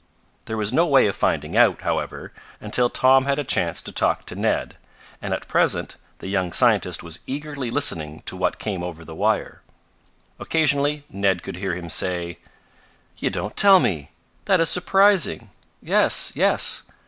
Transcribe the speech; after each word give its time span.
There 0.45 0.57
was 0.57 0.73
no 0.73 0.87
way 0.87 1.05
of 1.05 1.15
finding 1.15 1.55
out, 1.55 1.81
however, 1.81 2.33
until 2.59 2.89
Tom 2.89 3.25
had 3.25 3.37
a 3.37 3.43
chance 3.43 3.83
to 3.83 3.91
talk 3.91 4.25
to 4.25 4.35
Ned, 4.35 4.75
and 5.21 5.31
at 5.31 5.47
present 5.47 5.95
the 6.17 6.25
young 6.27 6.53
scientist 6.53 7.03
was 7.03 7.19
eagerly 7.27 7.69
listening 7.69 8.23
to 8.25 8.35
what 8.35 8.57
came 8.57 8.81
over 8.81 9.05
the 9.05 9.13
wire. 9.13 9.61
Occasionally 10.39 11.03
Ned 11.07 11.43
could 11.43 11.57
hear 11.57 11.75
him 11.75 11.87
say: 11.87 12.39
"You 13.17 13.29
don't 13.29 13.55
tell 13.55 13.79
me! 13.79 14.09
That 14.45 14.59
is 14.59 14.69
surprising! 14.71 15.51
Yes 15.83 16.31
yes! 16.33 16.81